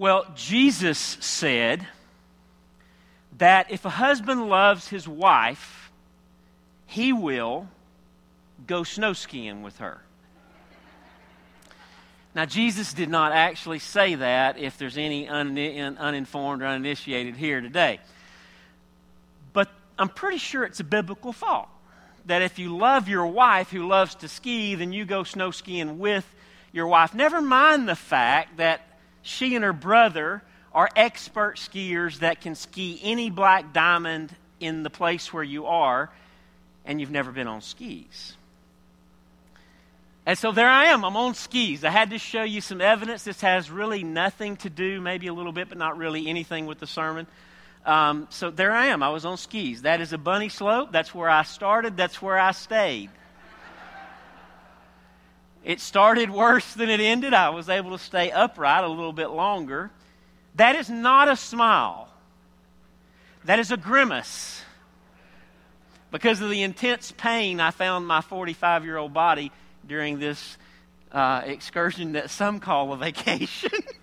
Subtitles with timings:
[0.00, 1.86] Well, Jesus said
[3.36, 5.92] that if a husband loves his wife,
[6.86, 7.68] he will
[8.66, 10.00] go snow skiing with her.
[12.34, 15.58] Now, Jesus did not actually say that if there's any un-
[15.98, 18.00] uninformed or uninitiated here today.
[19.52, 21.68] But I'm pretty sure it's a biblical thought
[22.24, 25.98] that if you love your wife who loves to ski, then you go snow skiing
[25.98, 26.24] with
[26.72, 27.12] your wife.
[27.12, 28.86] Never mind the fact that
[29.22, 30.42] she and her brother
[30.72, 36.10] are expert skiers that can ski any black diamond in the place where you are,
[36.84, 38.36] and you've never been on skis.
[40.26, 41.04] And so there I am.
[41.04, 41.84] I'm on skis.
[41.84, 43.24] I had to show you some evidence.
[43.24, 46.78] This has really nothing to do, maybe a little bit, but not really anything with
[46.78, 47.26] the sermon.
[47.86, 49.02] Um, so there I am.
[49.02, 49.82] I was on skis.
[49.82, 50.92] That is a bunny slope.
[50.92, 51.96] That's where I started.
[51.96, 53.10] That's where I stayed.
[55.64, 57.34] It started worse than it ended.
[57.34, 59.90] I was able to stay upright a little bit longer.
[60.54, 62.08] That is not a smile,
[63.44, 64.62] that is a grimace.
[66.10, 69.52] Because of the intense pain I found my 45 year old body
[69.86, 70.58] during this
[71.12, 73.70] uh, excursion that some call a vacation.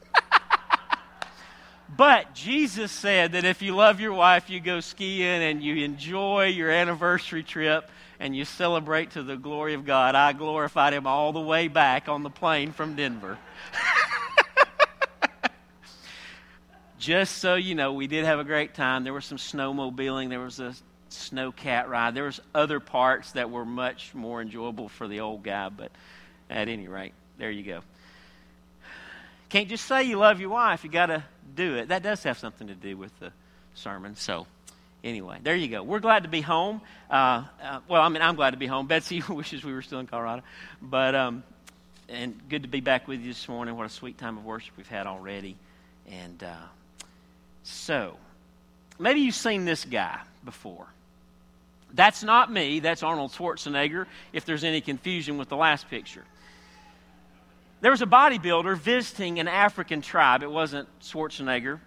[1.98, 6.46] but Jesus said that if you love your wife, you go skiing and you enjoy
[6.46, 10.16] your anniversary trip and you celebrate to the glory of God.
[10.16, 13.38] I glorified him all the way back on the plane from Denver.
[17.00, 19.04] Just so you know, we did have a great time.
[19.04, 20.76] There was some snowmobiling, there was a
[21.10, 22.16] snow cat ride.
[22.16, 25.92] There was other parts that were much more enjoyable for the old guy, but
[26.50, 27.82] at any rate, there you go.
[29.50, 31.24] Can't just say you love your wife, you got to
[31.56, 31.90] do it.
[31.90, 33.32] That does have something to do with the
[33.76, 34.16] sermon.
[34.16, 34.46] So,
[35.04, 35.84] anyway, there you go.
[35.84, 36.82] We're glad to be home.
[37.10, 38.88] Uh, uh, well, I mean, I'm glad to be home.
[38.88, 40.44] Betsy wishes we were still in Colorado,
[40.82, 41.44] but um,
[42.10, 43.76] and good to be back with you this morning.
[43.76, 45.56] What a sweet time of worship we've had already,
[46.10, 46.56] and uh,
[47.64, 48.18] so
[49.00, 50.88] maybe you've seen this guy before.
[51.94, 52.80] That's not me.
[52.82, 54.08] That's Arnold Schwarzenegger.
[54.34, 56.26] If there's any confusion with the last picture.
[57.82, 60.44] There was a bodybuilder visiting an African tribe.
[60.44, 61.80] It wasn't Schwarzenegger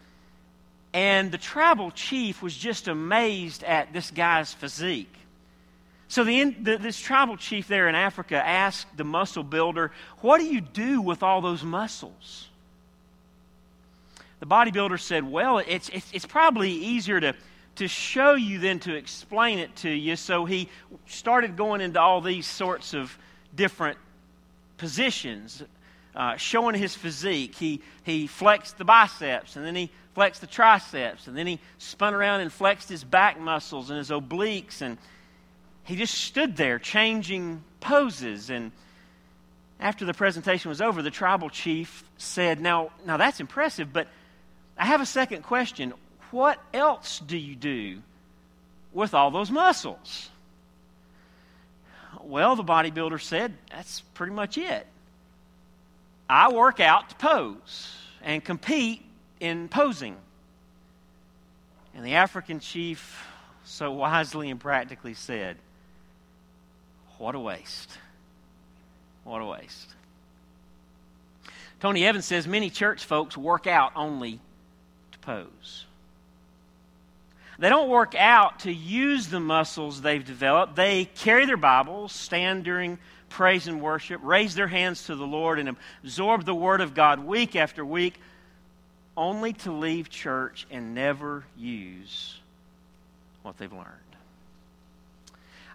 [0.92, 5.14] and the tribal chief was just amazed at this guy's physique.
[6.08, 10.46] So the, the, this tribal chief there in Africa asked the muscle builder, What do
[10.46, 12.48] you do with all those muscles?
[14.40, 17.36] The bodybuilder said, Well, it's, it's, it's probably easier to,
[17.76, 20.16] to show you than to explain it to you.
[20.16, 20.68] So he
[21.06, 23.16] started going into all these sorts of
[23.54, 23.98] different
[24.78, 25.62] positions,
[26.14, 27.54] uh, showing his physique.
[27.54, 32.14] He, he flexed the biceps, and then he flexed the triceps, and then he spun
[32.14, 34.98] around and flexed his back muscles and his obliques, and
[35.84, 38.50] he just stood there changing poses.
[38.50, 38.72] And
[39.78, 44.08] after the presentation was over, the tribal chief said, Now, now that's impressive, but
[44.76, 45.94] I have a second question.
[46.30, 48.02] What else do you do
[48.92, 50.28] with all those muscles?
[52.22, 54.86] Well, the bodybuilder said, That's pretty much it.
[56.30, 57.92] I work out to pose
[58.22, 59.02] and compete
[59.40, 60.16] in posing.
[61.92, 63.26] And the African chief
[63.64, 65.56] so wisely and practically said,
[67.18, 67.98] What a waste.
[69.24, 69.88] What a waste.
[71.80, 74.38] Tony Evans says many church folks work out only
[75.10, 75.86] to pose.
[77.58, 80.76] They don't work out to use the muscles they've developed.
[80.76, 82.98] They carry their Bibles, stand during
[83.30, 85.74] praise and worship, raise their hands to the Lord, and
[86.04, 88.20] absorb the Word of God week after week
[89.16, 92.38] only to leave church and never use
[93.42, 93.86] what they've learned.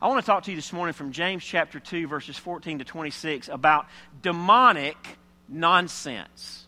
[0.02, 2.86] I want to talk to you this morning from James chapter 2, verses 14 to
[2.86, 3.88] 26, about
[4.22, 4.98] demonic
[5.48, 6.66] nonsense.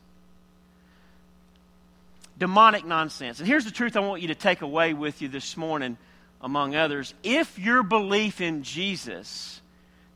[2.38, 3.40] Demonic nonsense.
[3.40, 5.98] And here's the truth I want you to take away with you this morning,
[6.42, 7.14] among others.
[7.24, 9.62] If your belief in Jesus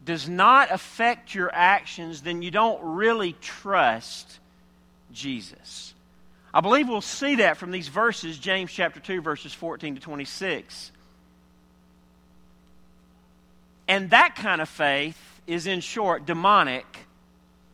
[0.03, 4.39] does not affect your actions, then you don't really trust
[5.12, 5.94] Jesus.
[6.53, 10.91] I believe we'll see that from these verses, James chapter 2, verses 14 to 26.
[13.87, 15.17] And that kind of faith
[15.47, 16.85] is, in short, demonic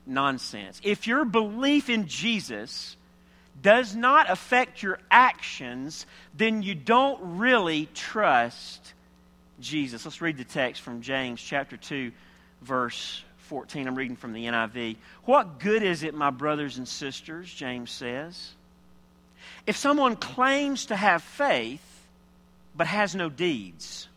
[0.06, 0.80] nonsense.
[0.84, 2.96] If your belief in Jesus
[3.62, 6.06] does not affect your actions,
[6.36, 8.94] then you don't really trust
[9.60, 10.06] Jesus.
[10.06, 12.12] Let's read the text from James chapter 2,
[12.62, 13.88] verse 14.
[13.88, 14.98] I'm reading from the NIV.
[15.26, 18.52] What good is it, my brothers and sisters, James says,
[19.66, 21.82] if someone claims to have faith
[22.76, 24.08] but has no deeds,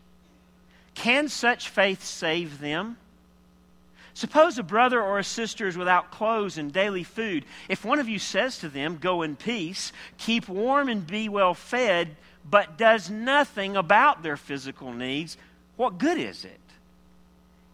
[0.93, 2.97] can such faith save them?
[4.13, 7.45] Suppose a brother or a sister is without clothes and daily food.
[7.69, 11.53] If one of you says to them, Go in peace, keep warm and be well
[11.53, 12.15] fed,
[12.49, 15.37] but does nothing about their physical needs,
[15.77, 16.59] what good is it?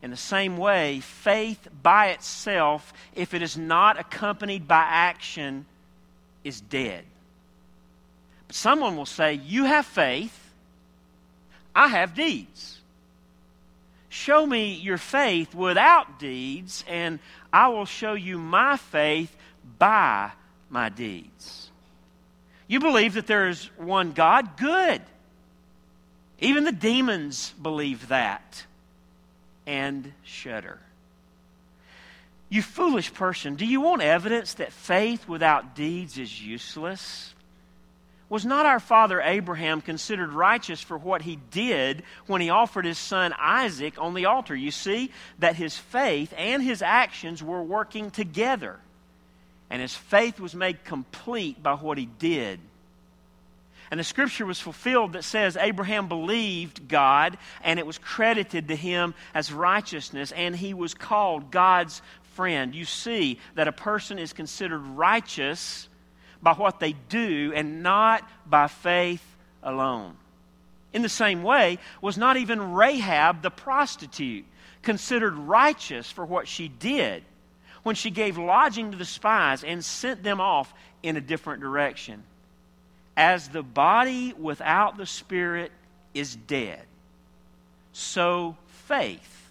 [0.01, 5.65] In the same way, faith by itself, if it is not accompanied by action,
[6.43, 7.03] is dead.
[8.47, 10.51] But someone will say, You have faith,
[11.75, 12.79] I have deeds.
[14.09, 17.19] Show me your faith without deeds, and
[17.51, 19.35] I will show you my faith
[19.77, 20.31] by
[20.69, 21.66] my deeds.
[22.67, 24.57] You believe that there is one God?
[24.57, 25.01] Good.
[26.39, 28.65] Even the demons believe that
[29.65, 30.79] and shudder.
[32.49, 37.33] You foolish person, do you want evidence that faith without deeds is useless?
[38.29, 42.97] Was not our father Abraham considered righteous for what he did when he offered his
[42.97, 44.55] son Isaac on the altar?
[44.55, 48.79] You see that his faith and his actions were working together,
[49.69, 52.59] and his faith was made complete by what he did.
[53.89, 58.75] And the scripture was fulfilled that says Abraham believed God, and it was credited to
[58.75, 62.01] him as righteousness, and he was called God's
[62.33, 62.75] friend.
[62.75, 65.87] You see that a person is considered righteous
[66.41, 69.23] by what they do and not by faith
[69.63, 70.15] alone.
[70.93, 74.45] In the same way, was not even Rahab the prostitute
[74.81, 77.23] considered righteous for what she did
[77.87, 82.21] when she gave lodging to the spies and sent them off in a different direction?
[83.15, 85.71] As the body without the spirit
[86.13, 86.83] is dead,
[87.93, 89.49] so faith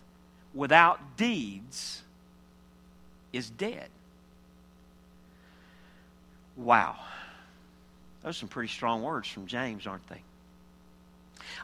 [0.54, 2.02] without deeds
[3.32, 3.88] is dead.
[6.56, 6.96] Wow.
[8.22, 10.20] Those are some pretty strong words from James, aren't they?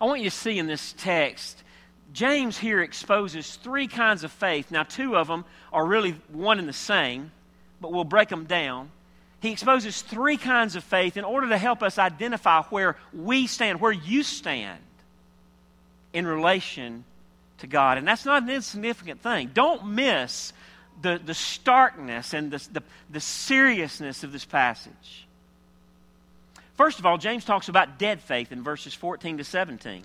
[0.00, 1.62] I want you to see in this text,
[2.12, 4.70] James here exposes three kinds of faith.
[4.70, 7.30] Now, two of them are really one and the same,
[7.80, 8.90] but we'll break them down.
[9.40, 13.80] He exposes three kinds of faith in order to help us identify where we stand,
[13.80, 14.78] where you stand
[16.12, 17.04] in relation
[17.58, 17.98] to God.
[17.98, 19.50] And that's not an insignificant thing.
[19.52, 20.52] Don't miss
[21.00, 25.26] the, the starkness and the, the, the seriousness of this passage.
[26.74, 30.04] First of all, James talks about dead faith in verses 14 to 17.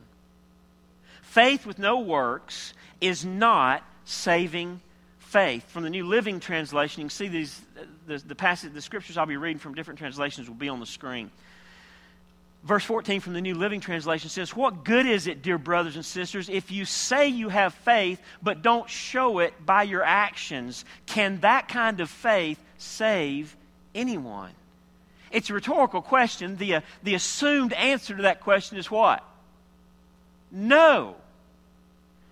[1.37, 4.81] Faith with no works is not saving
[5.19, 5.69] faith.
[5.69, 7.61] From the New Living Translation, you can see these,
[8.07, 10.87] the, the passage, the scriptures I'll be reading from different translations will be on the
[10.87, 11.29] screen.
[12.63, 16.03] Verse 14 from the New Living Translation says, What good is it, dear brothers and
[16.03, 20.85] sisters, if you say you have faith but don't show it by your actions?
[21.05, 23.55] Can that kind of faith save
[23.93, 24.53] anyone?
[25.31, 26.57] It's a rhetorical question.
[26.57, 29.23] The, uh, the assumed answer to that question is what?
[30.51, 31.15] No.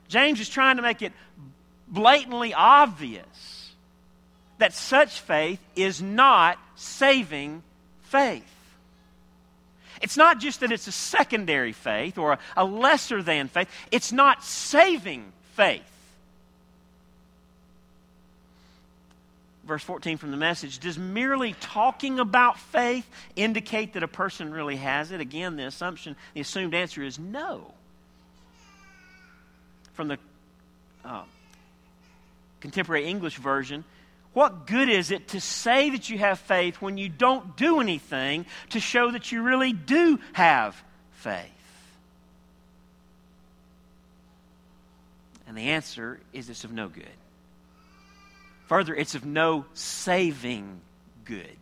[0.07, 1.13] James is trying to make it
[1.87, 3.71] blatantly obvious
[4.57, 7.63] that such faith is not saving
[8.03, 8.43] faith.
[10.01, 14.11] It's not just that it's a secondary faith or a, a lesser than faith, it's
[14.11, 15.83] not saving faith.
[19.65, 24.75] Verse 14 from the message Does merely talking about faith indicate that a person really
[24.75, 25.21] has it?
[25.21, 27.73] Again, the assumption, the assumed answer is no.
[29.95, 30.17] From the
[31.03, 31.23] uh,
[32.59, 33.83] contemporary English version,
[34.33, 38.45] what good is it to say that you have faith when you don't do anything
[38.71, 40.81] to show that you really do have
[41.13, 41.41] faith?
[45.47, 47.05] And the answer is it's of no good.
[48.67, 50.81] Further, it's of no saving
[51.23, 51.55] good.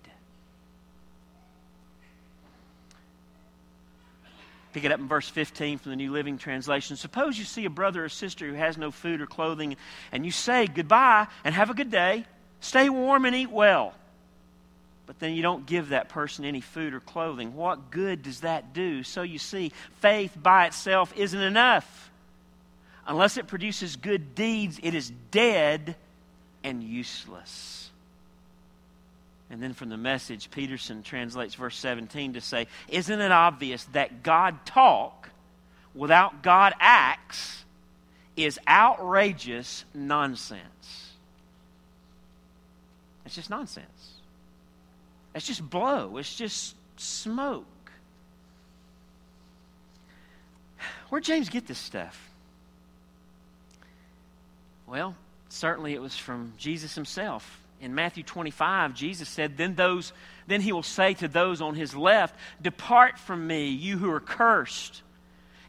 [4.74, 6.98] Pick it up in verse 15 from the New Living Translation.
[6.98, 9.77] Suppose you see a brother or sister who has no food or clothing,
[10.12, 12.25] and you say goodbye and have a good day.
[12.60, 13.94] Stay warm and eat well.
[15.06, 17.56] But then you don't give that person any food or clothing.
[17.56, 19.03] What good does that do?
[19.03, 22.10] So you see, faith by itself isn't enough.
[23.06, 25.96] Unless it produces good deeds, it is dead
[26.63, 27.92] and useless.
[29.53, 34.24] And then from the message, Peterson translates verse 17 to say, Isn't it obvious that
[34.24, 35.29] God talk
[35.93, 37.63] without God acts
[38.36, 41.12] is outrageous nonsense?
[43.27, 44.13] It's just nonsense.
[45.36, 46.17] It's just blow.
[46.17, 47.67] It's just smoke.
[51.10, 52.31] Where'd James get this stuff?
[54.88, 55.15] Well,
[55.50, 57.62] certainly it was from Jesus himself.
[57.84, 60.13] In Matthew 25, Jesus said, Then those
[60.48, 64.20] then he will say to those on his left, Depart from me, you who are
[64.20, 65.02] cursed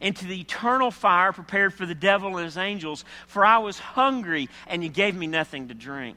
[0.01, 3.05] into the eternal fire prepared for the devil and his angels.
[3.27, 6.17] For I was hungry, and you gave me nothing to drink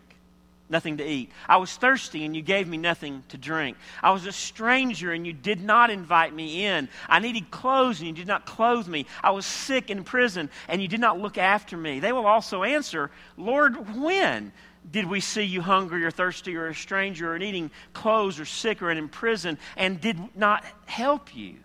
[0.70, 1.32] nothing to eat.
[1.48, 3.78] I was thirsty and you gave me nothing to drink.
[4.04, 6.90] I was a stranger and you did not invite me in.
[7.08, 9.06] I needed clothes and you did not clothe me.
[9.24, 12.00] I was sick in prison and you did not look after me.
[12.00, 14.52] They will also answer, Lord, when?
[14.90, 18.82] Did we see you hungry or thirsty or a stranger or needing clothes or sick
[18.82, 21.56] or in prison and did not help you?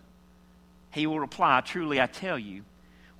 [0.91, 2.63] He will reply, Truly I tell you,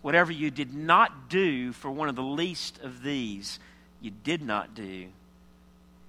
[0.01, 3.59] whatever you did not do for one of the least of these,
[4.01, 5.07] you did not do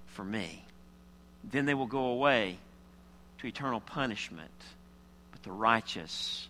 [0.07, 0.63] for me.
[1.43, 2.57] Then they will go away
[3.39, 4.51] to eternal punishment,
[5.31, 6.47] but the righteous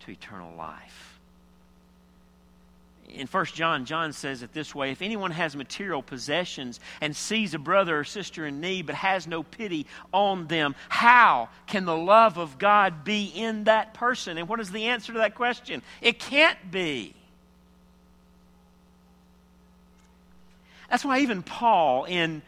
[0.00, 1.15] to eternal life.
[3.08, 7.54] In 1 John, John says it this way If anyone has material possessions and sees
[7.54, 11.96] a brother or sister in need but has no pity on them, how can the
[11.96, 14.38] love of God be in that person?
[14.38, 15.82] And what is the answer to that question?
[16.00, 17.14] It can't be.
[20.90, 22.42] That's why even Paul in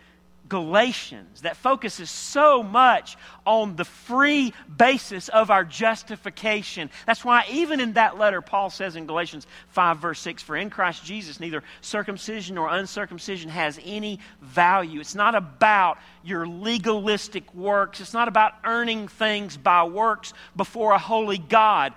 [0.49, 6.91] Galatians, that focuses so much on the free basis of our justification.
[7.07, 10.71] That's why, even in that letter, Paul says in Galatians 5, verse 6, For in
[10.71, 15.01] Christ Jesus, neither circumcision nor uncircumcision has any value.
[15.01, 20.99] It's not about your legalistic works, it's not about earning things by works before a
[20.99, 21.95] holy God.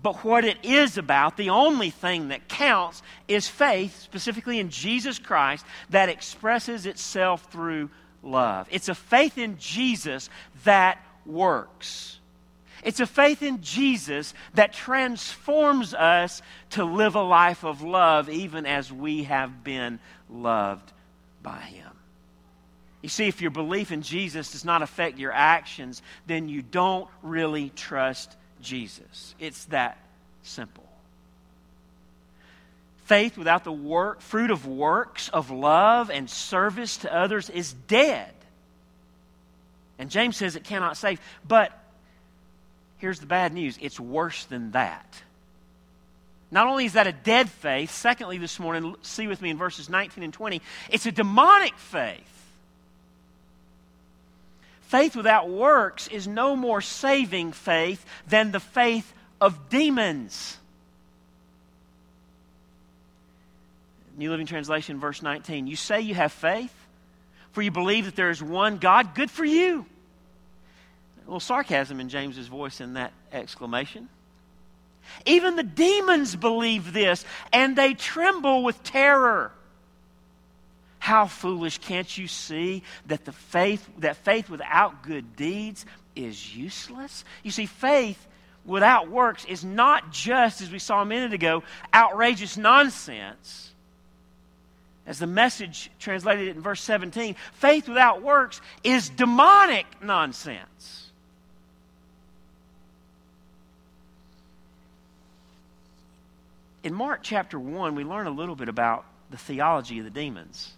[0.00, 5.18] But what it is about, the only thing that counts, is faith, specifically in Jesus
[5.18, 7.90] Christ, that expresses itself through
[8.22, 8.66] love.
[8.70, 10.30] It's a faith in Jesus
[10.64, 12.18] that works.
[12.82, 18.66] It's a faith in Jesus that transforms us to live a life of love, even
[18.66, 20.92] as we have been loved
[21.42, 21.90] by Him.
[23.02, 27.08] You see, if your belief in Jesus does not affect your actions, then you don't
[27.22, 29.34] really trust Jesus.
[29.38, 29.98] It's that
[30.42, 30.84] simple.
[33.04, 38.32] Faith without the work, fruit of works of love and service to others is dead.
[39.98, 41.20] And James says it cannot save.
[41.46, 41.78] But
[42.98, 45.22] here's the bad news it's worse than that.
[46.50, 49.88] Not only is that a dead faith, secondly, this morning, see with me in verses
[49.88, 52.41] 19 and 20, it's a demonic faith.
[54.92, 60.58] Faith without works is no more saving faith than the faith of demons.
[64.18, 65.66] New Living Translation, verse 19.
[65.66, 66.74] You say you have faith,
[67.52, 69.14] for you believe that there is one God.
[69.14, 69.86] Good for you.
[71.16, 74.10] A little sarcasm in James's voice in that exclamation.
[75.24, 79.52] Even the demons believe this, and they tremble with terror.
[81.02, 87.24] How foolish can't you see that the faith that faith without good deeds is useless?
[87.42, 88.24] You see faith
[88.64, 93.72] without works is not just as we saw a minute ago outrageous nonsense.
[95.04, 101.10] As the message translated it in verse 17, faith without works is demonic nonsense.
[106.84, 110.74] In Mark chapter 1, we learn a little bit about the theology of the demons.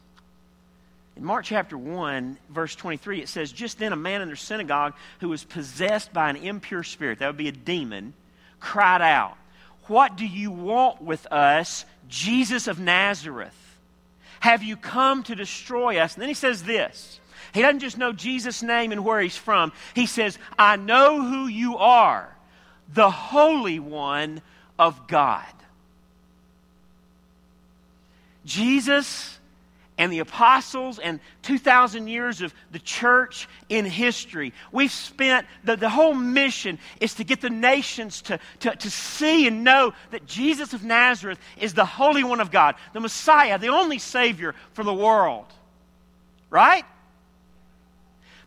[1.16, 4.94] In Mark chapter 1, verse 23, it says, Just then a man in their synagogue
[5.20, 8.14] who was possessed by an impure spirit, that would be a demon,
[8.58, 9.36] cried out,
[9.86, 13.54] What do you want with us, Jesus of Nazareth?
[14.40, 16.14] Have you come to destroy us?
[16.14, 17.20] And then he says this.
[17.52, 19.72] He doesn't just know Jesus' name and where he's from.
[19.94, 22.36] He says, I know who you are,
[22.92, 24.42] the Holy One
[24.76, 25.46] of God.
[28.44, 29.33] Jesus
[29.96, 34.52] and the apostles and 2,000 years of the church in history.
[34.72, 39.46] We've spent, the, the whole mission is to get the nations to, to, to see
[39.46, 43.68] and know that Jesus of Nazareth is the Holy One of God, the Messiah, the
[43.68, 45.46] only Savior for the world.
[46.50, 46.84] Right?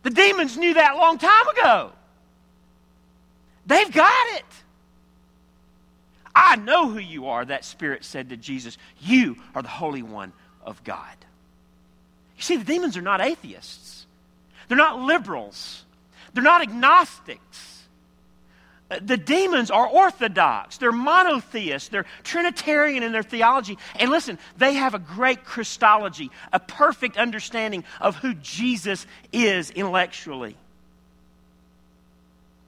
[0.02, 1.92] The demons knew that a long time ago.
[3.66, 4.44] They've got it.
[6.34, 8.78] I know who you are, that Spirit said to Jesus.
[9.00, 11.16] You are the Holy One of God.
[12.38, 14.06] You see, the demons are not atheists,
[14.68, 15.84] they're not liberals,
[16.32, 17.74] they're not agnostics.
[18.90, 20.78] Uh, the demons are orthodox.
[20.78, 21.90] They're monotheists.
[21.90, 23.76] They're Trinitarian in their theology.
[23.96, 30.56] And listen, they have a great Christology, a perfect understanding of who Jesus is intellectually.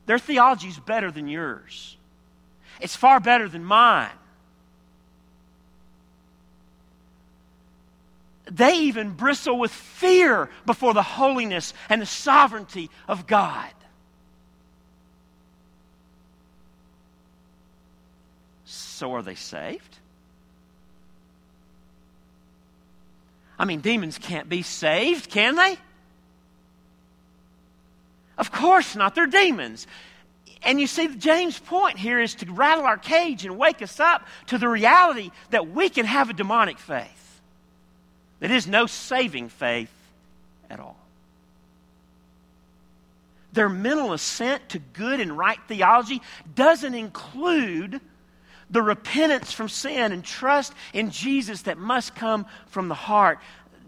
[0.05, 1.97] Their theology is better than yours,
[2.81, 4.11] it's far better than mine.
[8.51, 13.71] They even bristle with fear before the holiness and the sovereignty of God.
[18.65, 19.99] So are they saved?
[23.59, 25.79] I mean, demons can't be saved, can they?
[28.39, 29.15] Of course not.
[29.15, 29.87] They're demons.
[30.63, 34.27] And you see, James' point here is to rattle our cage and wake us up
[34.47, 37.30] to the reality that we can have a demonic faith.
[38.41, 39.93] That is no saving faith
[40.69, 40.97] at all.
[43.53, 46.23] Their mental assent to good and right theology
[46.55, 48.01] doesn't include
[48.71, 53.41] the repentance from sin and trust in Jesus that must come from the heart.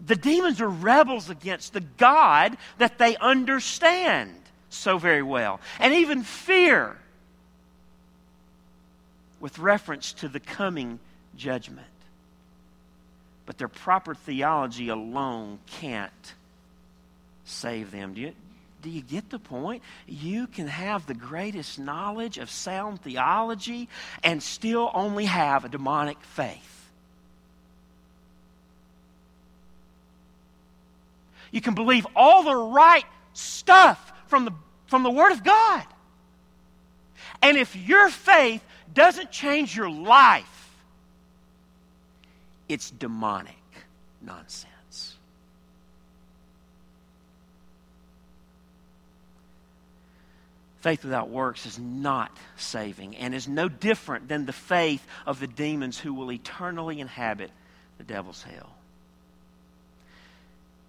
[0.05, 4.35] The demons are rebels against the God that they understand
[4.69, 6.97] so very well, and even fear
[9.39, 10.99] with reference to the coming
[11.37, 11.87] judgment.
[13.45, 16.33] But their proper theology alone can't
[17.45, 18.13] save them.
[18.13, 18.33] Do you,
[18.81, 19.83] do you get the point?
[20.07, 23.89] You can have the greatest knowledge of sound theology
[24.23, 26.69] and still only have a demonic faith.
[31.51, 34.51] You can believe all the right stuff from the,
[34.87, 35.83] from the Word of God.
[37.41, 40.62] And if your faith doesn't change your life,
[42.73, 43.55] it's demonic
[44.19, 45.15] nonsense.
[50.81, 55.45] Faith without works is not saving and is no different than the faith of the
[55.45, 57.51] demons who will eternally inhabit
[57.99, 58.71] the devil's hell.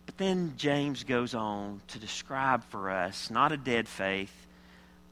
[0.07, 4.35] But then James goes on to describe for us not a dead faith,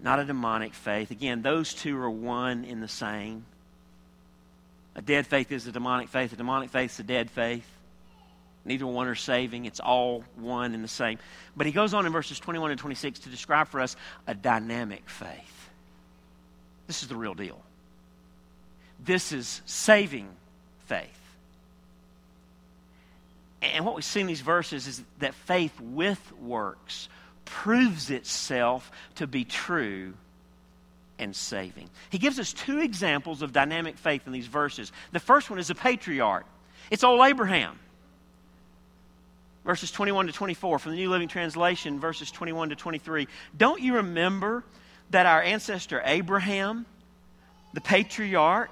[0.00, 1.10] not a demonic faith.
[1.10, 3.44] Again, those two are one in the same.
[4.94, 7.66] A dead faith is a demonic faith, a demonic faith is a dead faith.
[8.64, 9.64] Neither one are saving.
[9.64, 11.18] It's all one and the same.
[11.56, 13.96] But he goes on in verses 21 and 26 to describe for us
[14.26, 15.70] a dynamic faith.
[16.86, 17.60] This is the real deal.
[19.04, 20.28] This is saving
[20.86, 21.18] faith.
[23.62, 27.08] And what we see in these verses is that faith with works
[27.44, 30.14] proves itself to be true
[31.22, 31.88] and saving.
[32.10, 34.92] He gives us two examples of dynamic faith in these verses.
[35.12, 36.46] The first one is a patriarch,
[36.90, 37.78] it's old Abraham
[39.64, 43.28] verses 21 to 24 from the New Living Translation, verses 21 to 23.
[43.56, 44.64] Don't you remember
[45.10, 46.86] that our ancestor Abraham,
[47.72, 48.70] the patriarch,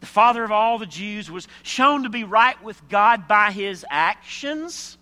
[0.00, 3.84] the father of all the Jews, was shown to be right with God by his
[3.90, 4.98] actions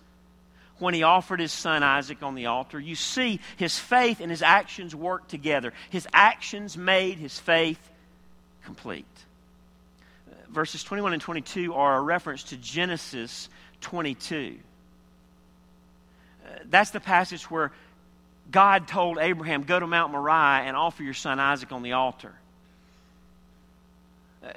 [0.83, 2.79] when he offered his son Isaac on the altar?
[2.79, 5.73] You see, his faith and his actions worked together.
[5.89, 7.79] His actions made his faith
[8.65, 9.05] complete.
[10.49, 13.49] Verses 21 and 22 are a reference to Genesis
[13.81, 14.57] 22.
[16.45, 17.71] Uh, that's the passage where
[18.51, 22.33] God told Abraham, Go to Mount Moriah and offer your son Isaac on the altar.
[24.45, 24.51] Uh,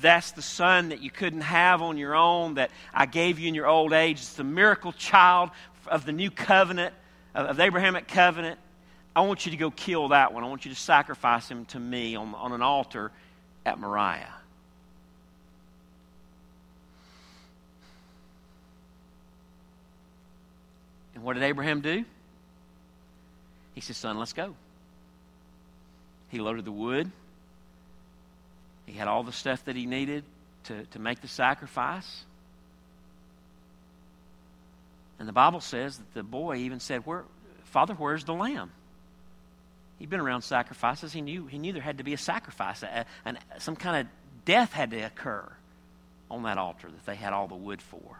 [0.00, 3.54] that's the son that you couldn't have on your own, that I gave you in
[3.54, 4.18] your old age.
[4.18, 5.50] It's the miracle child
[5.86, 6.94] of the new covenant,
[7.34, 8.58] of the Abrahamic covenant.
[9.14, 10.44] I want you to go kill that one.
[10.44, 13.10] I want you to sacrifice him to me on, on an altar
[13.66, 14.34] at Moriah.
[21.14, 22.04] And what did Abraham do?
[23.74, 24.54] He said, Son, let's go.
[26.30, 27.10] He loaded the wood.
[28.86, 30.24] He had all the stuff that he needed
[30.64, 32.24] to, to make the sacrifice.
[35.20, 37.24] And the Bible says that the boy even said, Where,
[37.64, 38.72] Father, where's the lamb?
[39.98, 41.12] He'd been around sacrifices.
[41.12, 43.04] He knew, he knew there had to be a sacrifice, a,
[43.58, 45.46] some kind of death had to occur
[46.30, 48.18] on that altar that they had all the wood for.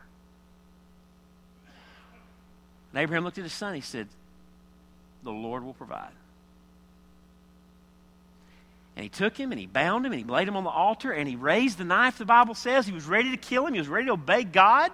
[2.92, 3.74] And Abraham looked at his son.
[3.74, 4.06] He said,
[5.22, 6.12] The Lord will provide.
[8.94, 11.12] And he took him and he bound him and he laid him on the altar
[11.12, 12.86] and he raised the knife, the Bible says.
[12.86, 13.72] He was ready to kill him.
[13.72, 14.90] He was ready to obey God.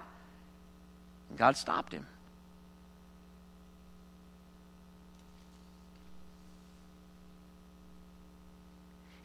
[1.35, 2.05] God stopped him.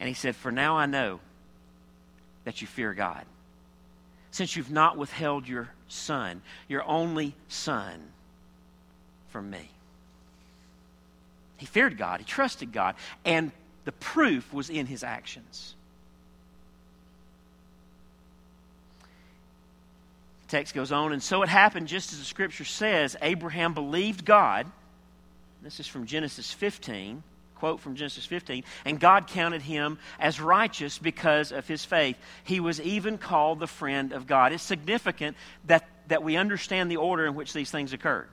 [0.01, 1.21] And he said, For now I know
[2.45, 3.25] that you fear God,
[4.33, 8.01] since you've not withheld your son, your only son
[9.29, 9.71] from me.
[11.57, 13.53] He feared God, he trusted God, and
[13.85, 15.77] the proof was in his actions.
[20.53, 24.67] Text goes on, and so it happened just as the scripture says Abraham believed God.
[25.63, 27.23] This is from Genesis 15
[27.63, 32.17] quote from Genesis 15, and God counted him as righteous because of his faith.
[32.43, 34.53] He was even called the friend of God.
[34.53, 35.37] It's significant
[35.67, 38.27] that, that we understand the order in which these things occurred.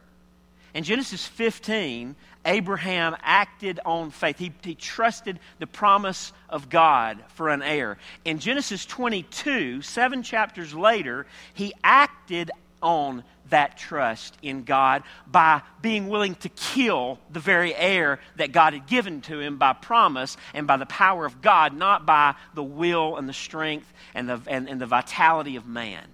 [0.73, 4.37] In Genesis 15, Abraham acted on faith.
[4.37, 7.97] He, he trusted the promise of God for an heir.
[8.23, 12.51] In Genesis 22, seven chapters later, he acted
[12.81, 18.73] on that trust in God by being willing to kill the very heir that God
[18.73, 22.63] had given to him by promise and by the power of God, not by the
[22.63, 26.05] will and the strength and the, and, and the vitality of man.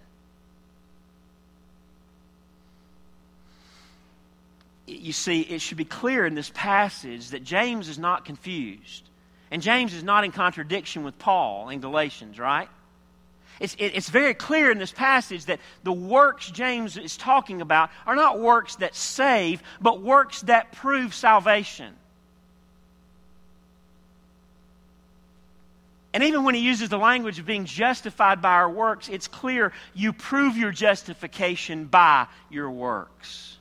[4.87, 9.03] You see, it should be clear in this passage that James is not confused.
[9.51, 12.69] And James is not in contradiction with Paul in Galatians, right?
[13.59, 17.89] It's, it, it's very clear in this passage that the works James is talking about
[18.05, 21.93] are not works that save, but works that prove salvation.
[26.13, 29.73] And even when he uses the language of being justified by our works, it's clear
[29.93, 33.54] you prove your justification by your works.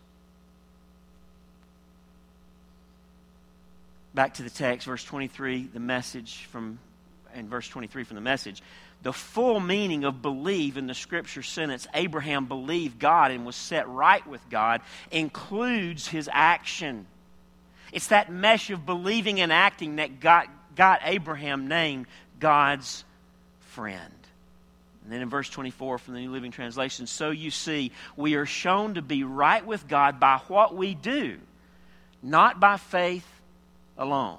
[4.14, 6.78] Back to the text, verse 23, the message from,
[7.34, 8.62] and verse 23 from the message
[9.04, 13.86] the full meaning of believe in the scripture sentence, Abraham believed God and was set
[13.86, 17.06] right with God, includes his action.
[17.92, 22.06] It's that mesh of believing and acting that got, got Abraham named
[22.40, 23.04] God's
[23.60, 24.00] friend.
[25.04, 28.46] And then in verse 24 from the New Living Translation, so you see, we are
[28.46, 31.36] shown to be right with God by what we do,
[32.22, 33.26] not by faith
[33.96, 34.38] alone.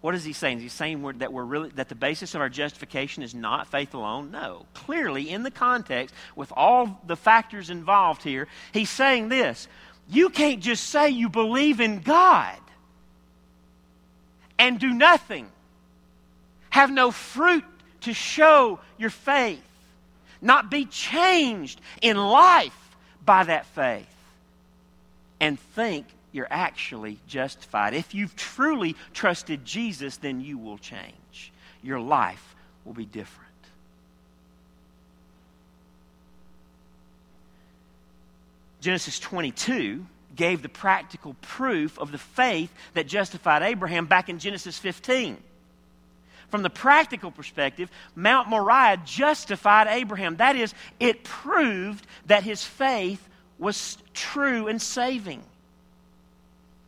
[0.00, 0.58] What is he saying?
[0.58, 3.68] Is he saying we're, that we're really that the basis of our justification is not
[3.68, 4.30] faith alone?
[4.30, 4.66] No.
[4.74, 9.66] Clearly, in the context, with all the factors involved here, he's saying this:
[10.10, 12.58] you can't just say you believe in God
[14.58, 15.48] and do nothing,
[16.68, 17.64] have no fruit
[18.02, 19.64] to show your faith,
[20.42, 22.76] not be changed in life
[23.24, 24.06] by that faith,
[25.40, 27.94] and think you're actually justified.
[27.94, 31.52] If you've truly trusted Jesus, then you will change.
[31.80, 33.44] Your life will be different.
[38.80, 44.76] Genesis 22 gave the practical proof of the faith that justified Abraham back in Genesis
[44.76, 45.38] 15.
[46.50, 50.36] From the practical perspective, Mount Moriah justified Abraham.
[50.38, 55.44] That is, it proved that his faith was true and saving.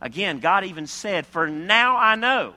[0.01, 2.53] Again, God even said, For now I know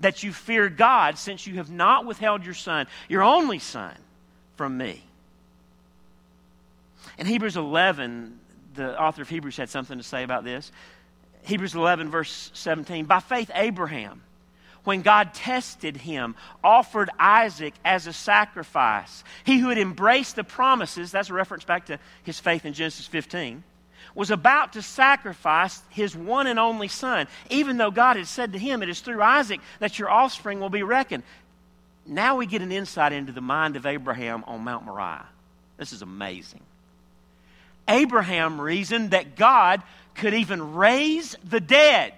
[0.00, 3.94] that you fear God, since you have not withheld your son, your only son,
[4.56, 5.02] from me.
[7.18, 8.38] In Hebrews 11,
[8.74, 10.72] the author of Hebrews had something to say about this.
[11.42, 13.04] Hebrews 11, verse 17.
[13.04, 14.22] By faith, Abraham,
[14.82, 19.22] when God tested him, offered Isaac as a sacrifice.
[19.44, 23.06] He who had embraced the promises, that's a reference back to his faith in Genesis
[23.06, 23.62] 15
[24.14, 28.58] was about to sacrifice his one and only son, even though God had said to
[28.58, 31.22] him, It is through Isaac that your offspring will be reckoned.
[32.06, 35.26] Now we get an insight into the mind of Abraham on Mount Moriah.
[35.76, 36.60] This is amazing.
[37.88, 39.82] Abraham reasoned that God
[40.14, 42.12] could even raise the dead.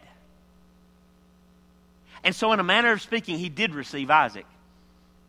[2.22, 4.46] And so, in a manner of speaking, he did receive Isaac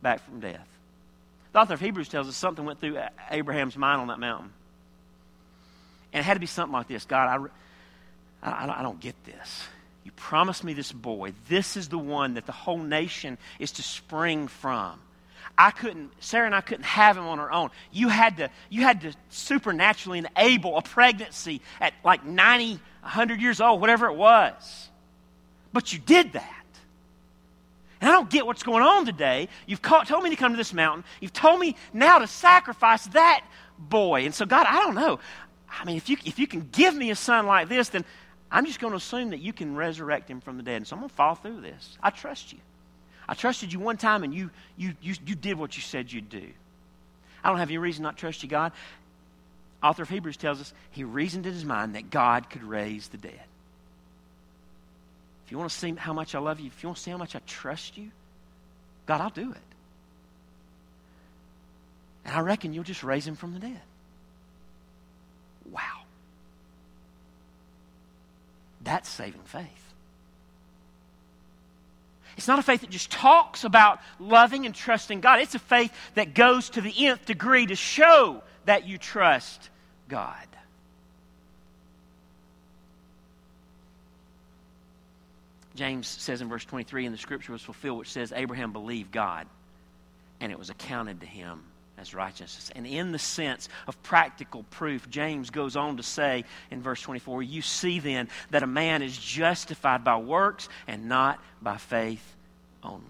[0.01, 0.67] back from death.
[1.51, 2.99] The author of Hebrews tells us something went through
[3.30, 4.51] Abraham's mind on that mountain.
[6.15, 7.49] And it had to be something like this God,
[8.41, 9.67] I, I, I don't get this.
[10.06, 11.34] You promised me this boy.
[11.49, 14.97] This is the one that the whole nation is to spring from.
[15.58, 17.69] I couldn't, Sarah and I couldn't have him on our own.
[17.91, 23.60] You had to, you had to supernaturally enable a pregnancy at like 90, 100 years
[23.60, 24.88] old, whatever it was.
[25.73, 26.63] But you did that.
[27.99, 29.49] And I don't get what's going on today.
[29.65, 31.04] You've called, told me to come to this mountain.
[31.19, 33.43] You've told me now to sacrifice that
[33.78, 34.25] boy.
[34.25, 35.19] And so, God, I don't know.
[35.69, 38.06] I mean, if you, if you can give me a son like this, then
[38.51, 40.78] I'm just going to assume that you can resurrect him from the dead.
[40.78, 41.97] And so I'm going to follow through this.
[42.01, 42.60] I trust you.
[43.28, 46.30] I trusted you one time and you, you, you, you did what you said you'd
[46.30, 46.47] do.
[47.43, 48.71] I don't have any reason not to trust you, God.
[49.84, 53.17] Author of Hebrews tells us he reasoned in his mind that God could raise the
[53.17, 53.41] dead.
[55.45, 57.12] If you want to see how much I love you, if you want to see
[57.12, 58.10] how much I trust you,
[59.06, 59.58] God, I'll do it.
[62.25, 63.82] And I reckon you'll just raise him from the dead.
[65.71, 66.04] Wow.
[68.82, 69.65] That's saving faith.
[72.38, 75.39] It's not a faith that just talks about loving and trusting God.
[75.39, 79.69] It's a faith that goes to the nth degree to show that you trust
[80.10, 80.47] God.
[85.75, 89.45] James says in verse 23, and the scripture was fulfilled, which says, Abraham believed God,
[90.39, 91.63] and it was accounted to him
[91.97, 92.71] as righteousness.
[92.75, 97.43] And in the sense of practical proof, James goes on to say in verse 24,
[97.43, 102.36] You see then that a man is justified by works and not by faith
[102.84, 103.01] only.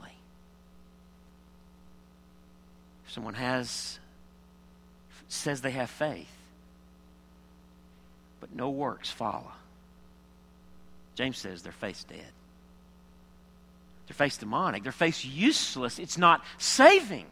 [3.05, 3.99] If someone has,
[5.27, 6.31] says they have faith,
[8.39, 9.51] but no works follow,
[11.15, 12.25] James says their faith's dead.
[14.07, 14.83] Their faith's demonic.
[14.83, 15.97] Their faith's useless.
[15.97, 17.25] It's not saving.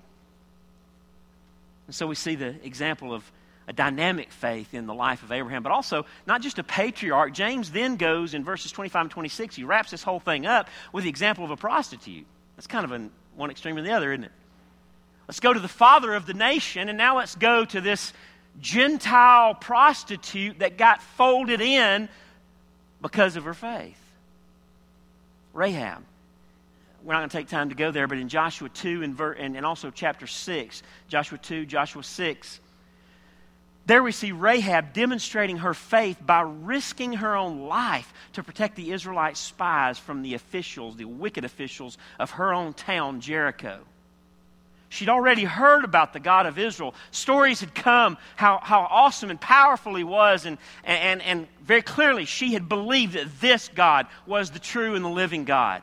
[1.88, 3.30] And so we see the example of
[3.68, 7.34] a dynamic faith in the life of Abraham, but also not just a patriarch.
[7.34, 11.04] James then goes in verses 25 and 26, he wraps this whole thing up with
[11.04, 12.26] the example of a prostitute.
[12.56, 14.32] That's kind of an, one extreme or the other, isn't it?
[15.28, 18.12] Let's go to the father of the nation, and now let's go to this
[18.60, 22.10] Gentile prostitute that got folded in
[23.02, 23.98] because of her faith.
[25.54, 26.04] Rahab
[27.04, 29.34] we're not going to take time to go there, but in Joshua 2 and, ver-
[29.34, 32.60] and, and also chapter 6, Joshua 2, Joshua 6,
[33.86, 38.94] there we see Rahab demonstrating her faith by risking her own life to protect the
[38.94, 43.82] Israelite spies from the officials, the wicked officials of her own town, Jericho.
[44.88, 46.94] She'd already heard about the God of Israel.
[47.12, 52.24] Stories had come how, how awesome and powerful he was, and, and, and very clearly
[52.26, 55.82] she had believed that this God was the true and the living God.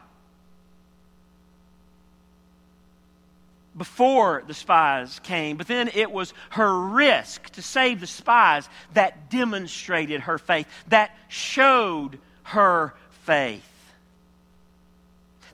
[3.76, 9.30] Before the spies came, but then it was her risk to save the spies that
[9.30, 13.62] demonstrated her faith, that showed her faith,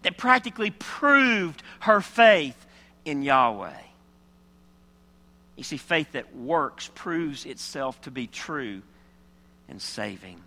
[0.02, 2.66] that practically proved her faith
[3.04, 3.70] in Yahweh.
[5.56, 8.82] You see, faith that works proves itself to be true
[9.68, 10.40] and saving.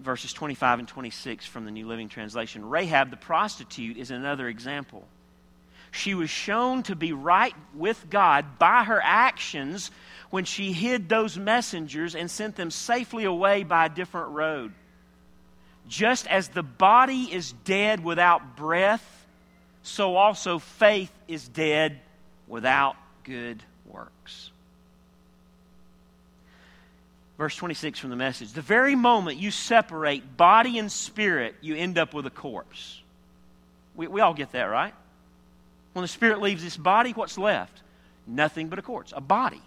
[0.00, 2.68] Verses 25 and 26 from the New Living Translation.
[2.68, 5.06] Rahab the prostitute is another example.
[5.94, 9.92] She was shown to be right with God by her actions
[10.28, 14.72] when she hid those messengers and sent them safely away by a different road.
[15.88, 19.24] Just as the body is dead without breath,
[19.84, 22.00] so also faith is dead
[22.48, 24.50] without good works.
[27.38, 28.52] Verse 26 from the message.
[28.52, 33.00] The very moment you separate body and spirit, you end up with a corpse.
[33.94, 34.94] We, we all get that, right?
[35.94, 37.80] When the spirit leaves this body, what's left?
[38.26, 39.62] Nothing but a corpse, a body,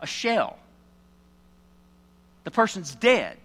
[0.00, 0.58] a shell.
[2.42, 3.38] The person's dead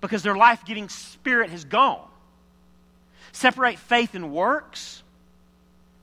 [0.00, 2.06] because their life giving spirit has gone.
[3.32, 5.02] Separate faith and works,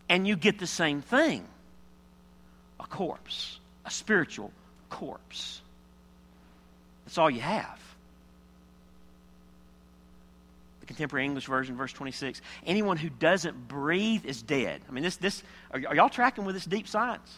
[0.10, 1.46] and you get the same thing
[2.80, 4.52] a corpse, a spiritual
[4.90, 5.62] corpse.
[7.06, 7.81] That's all you have
[10.92, 12.42] contemporary English version, verse 26.
[12.66, 14.82] Anyone who doesn't breathe is dead.
[14.88, 17.38] I mean, this, this, are, are y'all tracking with this deep science?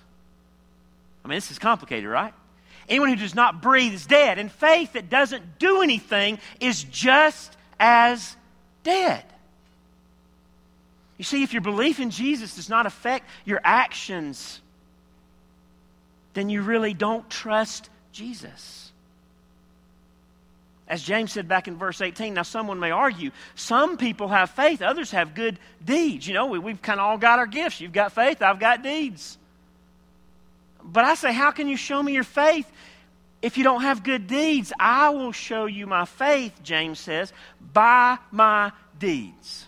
[1.24, 2.34] I mean, this is complicated, right?
[2.90, 4.40] Anyone who does not breathe is dead.
[4.40, 8.36] And faith that doesn't do anything is just as
[8.84, 9.24] dead.
[11.18, 14.62] You see, if your belief in Jesus does not affect your actions,
[16.34, 18.92] then you really don't trust Jesus.
[20.94, 24.84] As James said back in verse 18, now someone may argue, some people have faith,
[24.84, 26.28] others have good deeds.
[26.28, 27.82] You know, we, we've kind of all got our gifts.
[27.82, 29.40] You've got faith, I've got deeds.
[30.84, 32.72] But I say, how can you show me your faith
[33.42, 34.72] if you don't have good deeds?
[34.80, 37.34] I will show you my faith, James says,
[37.74, 39.66] by my deeds.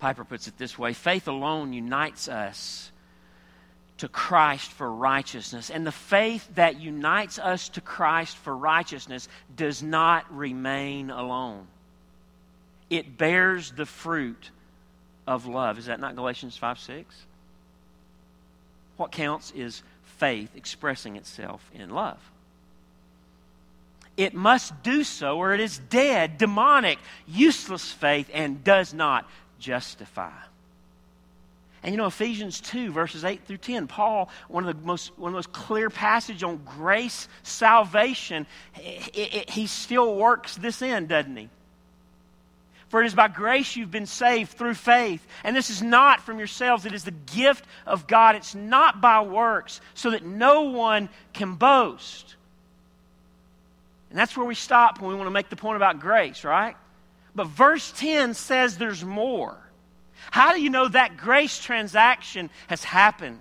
[0.00, 2.92] Piper puts it this way faith alone unites us
[3.98, 5.70] to Christ for righteousness.
[5.70, 11.66] And the faith that unites us to Christ for righteousness does not remain alone,
[12.90, 14.50] it bears the fruit
[15.26, 15.78] of love.
[15.78, 17.14] Is that not Galatians 5 6?
[18.96, 19.82] What counts is
[20.18, 22.18] faith expressing itself in love.
[24.16, 29.28] It must do so, or it is dead, demonic, useless faith, and does not
[29.58, 30.32] justify.
[31.82, 35.30] And you know, Ephesians 2, verses 8 through 10, Paul, one of the most, one
[35.30, 41.06] of the most clear passage on grace, salvation, it, it, he still works this in,
[41.06, 41.48] doesn't he?
[42.88, 45.26] For it is by grace you've been saved through faith.
[45.42, 48.36] And this is not from yourselves, it is the gift of God.
[48.36, 52.36] It's not by works, so that no one can boast.
[54.10, 56.76] And that's where we stop when we want to make the point about grace, right?
[57.34, 59.56] But verse 10 says there's more.
[60.30, 63.40] How do you know that grace transaction has happened?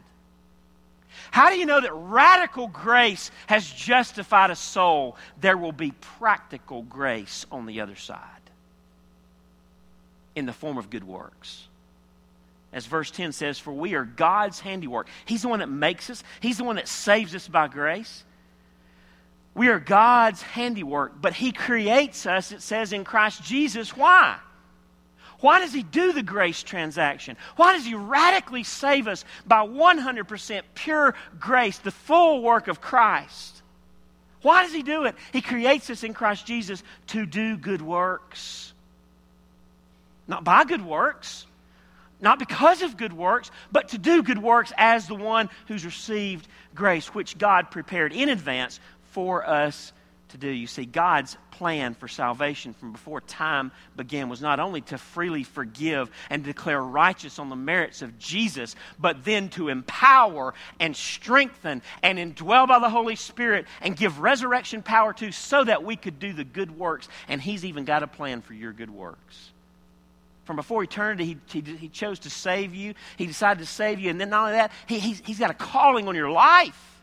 [1.31, 5.17] How do you know that radical grace has justified a soul?
[5.39, 8.19] There will be practical grace on the other side.
[10.35, 11.65] in the form of good works.
[12.73, 15.07] As verse 10 says, For we are God's handiwork.
[15.23, 18.25] He's the one that makes us, He's the one that saves us by grace.
[19.53, 23.95] We are God's handiwork, but He creates us, it says in Christ Jesus.
[23.95, 24.37] Why?
[25.39, 27.37] Why does He do the grace transaction?
[27.55, 33.61] Why does He radically save us by 100% pure grace, the full work of Christ?
[34.41, 35.15] Why does He do it?
[35.33, 38.73] He creates us in Christ Jesus to do good works.
[40.27, 41.45] Not by good works,
[42.21, 46.47] not because of good works, but to do good works as the one who's received
[46.73, 48.79] grace, which God prepared in advance
[49.11, 49.93] for us
[50.29, 50.49] to do.
[50.49, 55.43] You see, God's plan for salvation from before time began was not only to freely
[55.43, 61.81] forgive and declare righteous on the merits of Jesus, but then to empower and strengthen
[62.03, 66.19] and indwell by the Holy Spirit and give resurrection power to so that we could
[66.19, 67.07] do the good works.
[67.27, 69.51] And He's even got a plan for your good works.
[70.45, 72.93] From before eternity, he, he, he chose to save you.
[73.17, 74.11] He decided to save you.
[74.11, 76.94] And then not only that, he, he's, he's got a calling on your life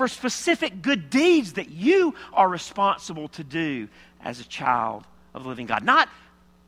[0.00, 3.86] for specific good deeds that you are responsible to do
[4.24, 5.84] as a child of living God.
[5.84, 6.08] Not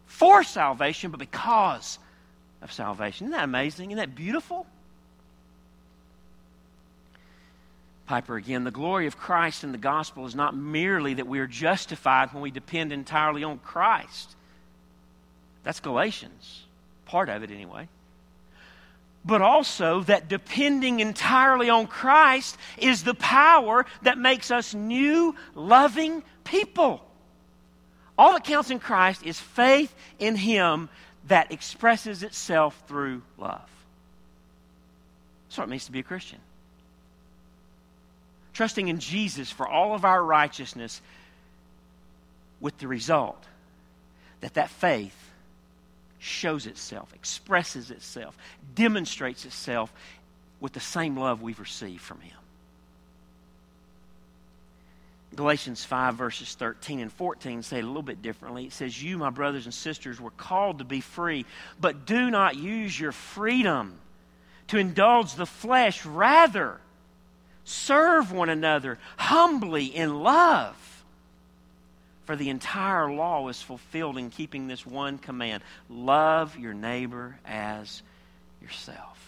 [0.04, 1.98] for salvation, but because
[2.60, 3.28] of salvation.
[3.28, 3.90] Isn't that amazing?
[3.90, 4.66] Isn't that beautiful?
[8.04, 11.46] Piper again, the glory of Christ in the gospel is not merely that we are
[11.46, 14.36] justified when we depend entirely on Christ.
[15.64, 16.64] That's Galatians,
[17.06, 17.88] part of it anyway
[19.24, 26.22] but also that depending entirely on Christ is the power that makes us new, loving
[26.44, 27.04] people.
[28.18, 30.88] All that counts in Christ is faith in Him
[31.28, 33.68] that expresses itself through love.
[35.48, 36.38] That's what it means to be a Christian.
[38.52, 41.00] Trusting in Jesus for all of our righteousness,
[42.60, 43.44] with the result
[44.40, 45.31] that that faith
[46.22, 48.38] shows itself, expresses itself,
[48.74, 49.92] demonstrates itself
[50.60, 52.36] with the same love we've received from Him.
[55.34, 58.66] Galatians 5, verses 13 and 14 say it a little bit differently.
[58.66, 61.44] It says, You, my brothers and sisters, were called to be free,
[61.80, 63.98] but do not use your freedom
[64.68, 66.06] to indulge the flesh.
[66.06, 66.78] Rather,
[67.64, 70.76] serve one another humbly in love.
[72.24, 78.02] For the entire law is fulfilled in keeping this one command love your neighbor as
[78.60, 79.18] yourself.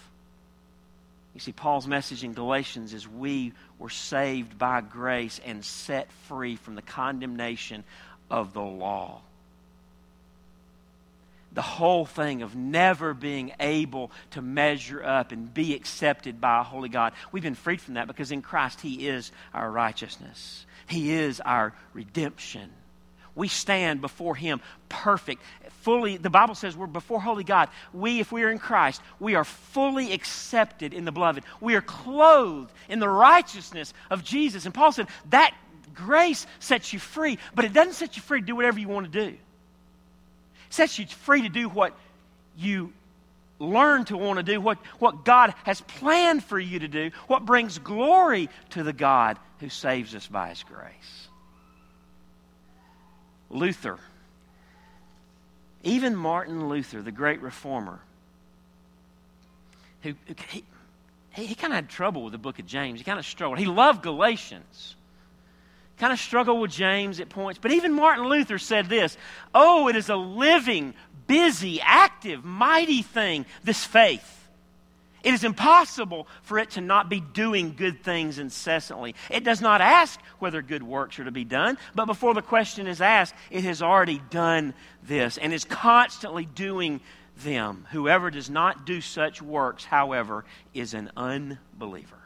[1.34, 6.54] You see, Paul's message in Galatians is we were saved by grace and set free
[6.54, 7.82] from the condemnation
[8.30, 9.20] of the law.
[11.52, 16.64] The whole thing of never being able to measure up and be accepted by a
[16.64, 17.12] holy God.
[17.32, 21.74] We've been freed from that because in Christ He is our righteousness, He is our
[21.92, 22.70] redemption
[23.34, 25.42] we stand before Him perfect,
[25.82, 26.16] fully.
[26.16, 27.68] The Bible says we're before Holy God.
[27.92, 31.44] We, if we are in Christ, we are fully accepted in the beloved.
[31.60, 34.64] We are clothed in the righteousness of Jesus.
[34.64, 35.54] And Paul said that
[35.94, 39.10] grace sets you free, but it doesn't set you free to do whatever you want
[39.12, 39.28] to do.
[39.28, 39.38] It
[40.70, 41.94] sets you free to do what
[42.56, 42.92] you
[43.58, 47.44] learn to want to do, what, what God has planned for you to do, what
[47.44, 51.28] brings glory to the God who saves us by His grace.
[53.54, 53.98] Luther,
[55.82, 58.00] even Martin Luther, the great reformer,
[60.02, 60.14] who,
[60.50, 60.64] he,
[61.30, 62.98] he kind of had trouble with the book of James.
[62.98, 63.58] He kind of struggled.
[63.58, 64.96] He loved Galatians.
[65.98, 67.58] Kind of struggled with James at points.
[67.62, 69.16] But even Martin Luther said this
[69.54, 70.94] Oh, it is a living,
[71.26, 74.43] busy, active, mighty thing, this faith.
[75.24, 79.14] It is impossible for it to not be doing good things incessantly.
[79.30, 82.86] It does not ask whether good works are to be done, but before the question
[82.86, 87.00] is asked, it has already done this and is constantly doing
[87.38, 87.86] them.
[87.90, 92.18] Whoever does not do such works, however, is an unbeliever.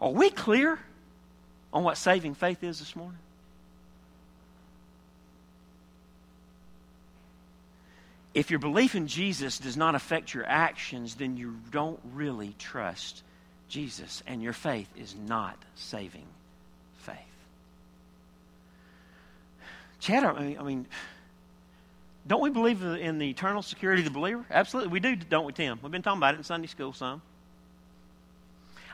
[0.00, 0.78] Are we clear
[1.72, 3.18] on what saving faith is this morning?
[8.34, 13.22] If your belief in Jesus does not affect your actions, then you don't really trust
[13.68, 16.26] Jesus, and your faith is not saving
[16.98, 17.16] faith.
[20.00, 20.86] Chad, I mean,
[22.26, 24.44] don't we believe in the eternal security of the believer?
[24.50, 25.78] Absolutely, we do, don't we, Tim?
[25.80, 27.22] We've been talking about it in Sunday school some.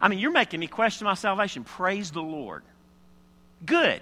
[0.01, 1.65] I mean, you're making me question my salvation.
[1.65, 2.63] Praise the Lord.
[3.65, 4.01] Good.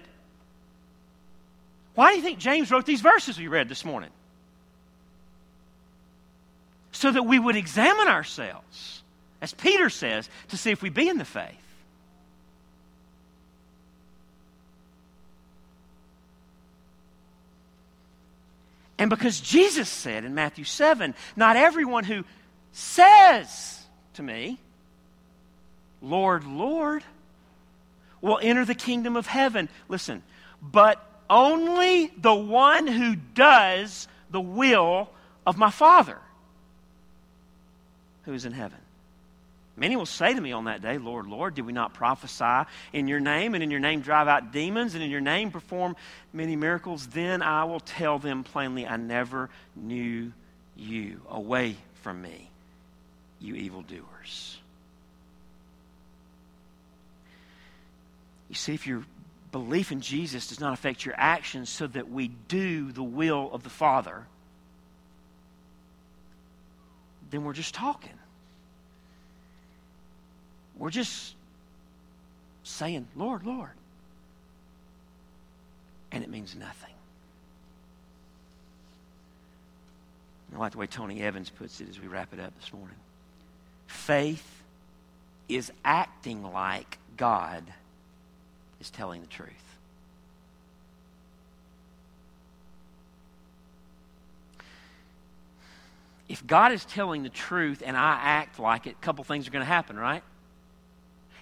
[1.95, 4.11] Why do you think James wrote these verses we read this morning?
[6.99, 9.05] So that we would examine ourselves,
[9.41, 11.55] as Peter says, to see if we be in the faith.
[18.99, 22.25] And because Jesus said in Matthew 7, not everyone who
[22.73, 23.81] says
[24.15, 24.59] to me,
[26.03, 27.05] Lord, Lord,
[28.21, 29.69] will enter the kingdom of heaven.
[29.89, 30.25] Listen,
[30.61, 35.11] but only the one who does the will
[35.47, 36.19] of my Father
[38.29, 38.79] who is in heaven.
[39.75, 43.09] Many will say to me on that day, Lord, Lord, did we not prophesy in
[43.09, 45.97] your name, and in your name drive out demons, and in your name perform
[46.31, 47.07] many miracles?
[47.07, 50.33] Then I will tell them plainly, I never knew
[50.77, 51.23] you.
[51.31, 52.51] Away from me,
[53.41, 54.59] you evildoers.
[58.51, 59.05] You see, if your
[59.53, 63.63] belief in Jesus does not affect your actions so that we do the will of
[63.63, 64.27] the Father,
[67.31, 68.19] then we're just talking.
[70.79, 71.35] We're just
[72.63, 73.71] saying, Lord, Lord.
[76.13, 76.95] And it means nothing.
[80.55, 82.97] I like the way Tony Evans puts it as we wrap it up this morning.
[83.87, 84.63] Faith
[85.49, 87.63] is acting like God
[88.81, 89.68] is telling the truth.
[96.29, 99.51] If God is telling the truth and I act like it, a couple things are
[99.51, 100.23] going to happen, right?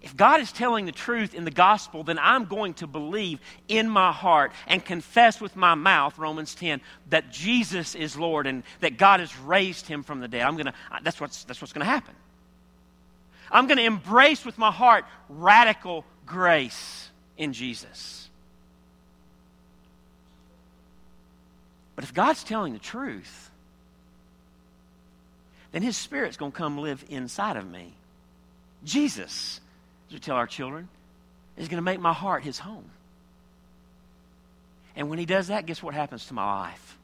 [0.03, 3.89] If God is telling the truth in the gospel, then I'm going to believe in
[3.89, 6.81] my heart and confess with my mouth, Romans 10,
[7.11, 10.43] that Jesus is Lord and that God has raised him from the dead.
[10.43, 12.15] I'm going to, that's what's, that's what's going to happen.
[13.51, 18.29] I'm going to embrace with my heart radical grace in Jesus.
[21.97, 23.51] But if God's telling the truth,
[25.77, 27.93] then His Spirit's going to come live inside of me.
[28.83, 29.61] Jesus,
[30.09, 30.89] as we tell our children,
[31.59, 32.87] is going to make my heart His home.
[34.97, 36.97] And when He does that, guess what happens to my life?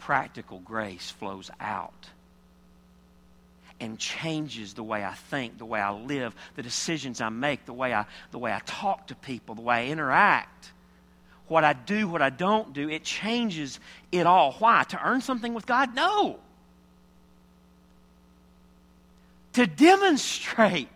[0.00, 2.08] Practical grace flows out
[3.78, 7.72] and changes the way I think, the way I live, the decisions I make, the
[7.72, 10.72] way I, the way I talk to people, the way I interact,
[11.46, 12.90] what I do, what I don't do.
[12.90, 13.78] It changes
[14.10, 14.50] it all.
[14.54, 14.82] Why?
[14.88, 15.94] To earn something with God?
[15.94, 16.40] No.
[19.54, 20.88] To demonstrate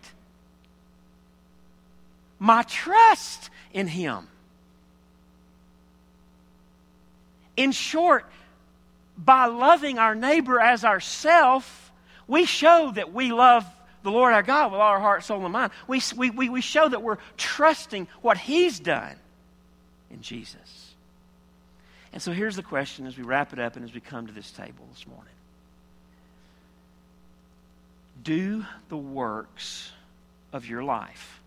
[2.39, 4.27] my trust in Him.
[7.55, 8.25] In short,
[9.17, 11.91] by loving our neighbor as ourself,
[12.27, 13.65] we show that we love
[14.03, 15.71] the Lord our God with all our heart, soul, and mind.
[15.87, 19.15] We, we, we show that we're trusting what He's done
[20.11, 20.93] in Jesus.
[22.13, 24.33] And so here's the question as we wrap it up and as we come to
[24.33, 25.33] this table this morning
[28.27, 29.89] Do the works
[30.51, 31.39] of your life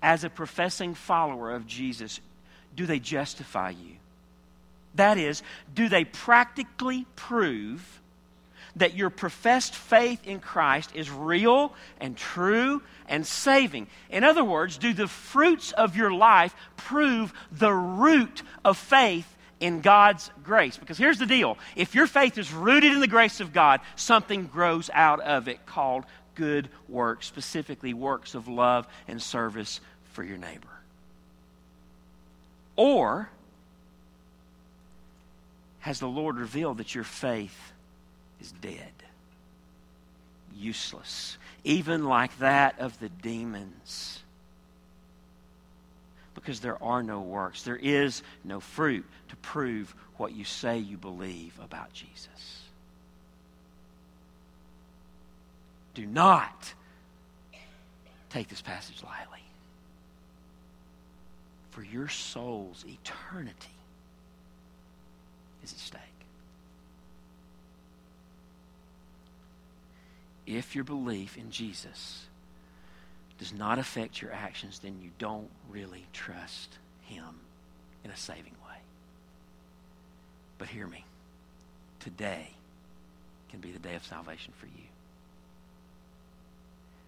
[0.00, 2.18] as a professing follower of Jesus,
[2.74, 3.96] do they justify you?
[4.94, 5.42] That is,
[5.74, 8.00] do they practically prove
[8.76, 13.86] that your professed faith in Christ is real and true and saving.
[14.08, 19.80] In other words, do the fruits of your life prove the root of faith in
[19.80, 20.76] God's grace?
[20.76, 24.46] Because here's the deal if your faith is rooted in the grace of God, something
[24.46, 26.04] grows out of it called
[26.34, 29.80] good works, specifically works of love and service
[30.12, 30.68] for your neighbor.
[32.76, 33.30] Or
[35.80, 37.72] has the Lord revealed that your faith
[38.40, 38.92] is dead,
[40.54, 44.20] useless, even like that of the demons.
[46.36, 50.96] Because there are no works, there is no fruit to prove what you say you
[50.96, 52.62] believe about Jesus.
[55.94, 56.74] Do not
[58.30, 59.42] take this passage lightly.
[61.70, 63.74] For your soul's eternity
[65.64, 66.00] is at stake.
[70.46, 72.26] if your belief in Jesus
[73.38, 77.40] does not affect your actions, then you don't really trust Him
[78.04, 78.76] in a saving way.
[80.58, 81.04] But hear me.
[82.00, 82.50] Today
[83.50, 84.84] can be the day of salvation for you.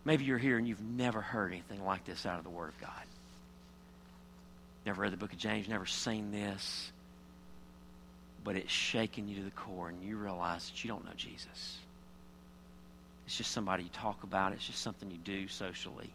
[0.04, 2.80] Maybe you're here and you've never heard anything like this out of the Word of
[2.80, 2.90] God.
[4.86, 6.90] Never read the book of James, never seen this,
[8.42, 11.78] but it's shaken you to the core and you realize that you don't know Jesus.
[13.26, 14.52] It's just somebody you talk about.
[14.54, 16.10] It's just something you do socially.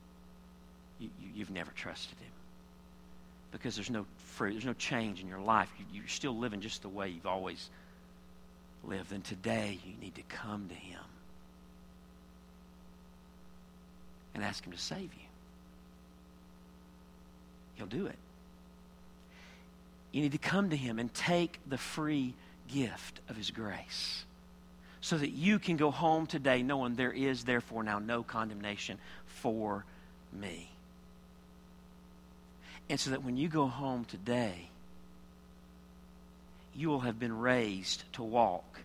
[0.99, 2.31] You, have never trusted him
[3.51, 5.69] because there's no fruit, there's no change in your life.
[5.77, 7.69] You, you're still living just the way you've always
[8.83, 9.11] lived.
[9.11, 11.01] And today you need to come to him
[14.33, 15.27] and ask him to save you.
[17.75, 18.17] He'll do it.
[20.13, 22.33] You need to come to Him and take the free
[22.71, 24.23] gift of His grace
[25.01, 29.83] so that you can go home today knowing there is therefore now no condemnation for
[30.31, 30.69] me.
[32.89, 34.69] And so that when you go home today,
[36.75, 38.81] you will have been raised to walk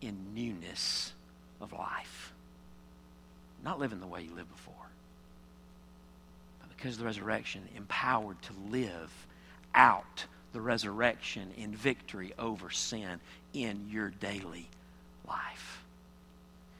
[0.00, 1.12] in newness
[1.60, 2.32] of life.
[3.64, 4.74] Not living the way you lived before,
[6.60, 9.10] but because of the resurrection, empowered to live
[9.74, 13.20] out the resurrection in victory over sin
[13.52, 14.68] in your daily
[15.28, 15.75] life.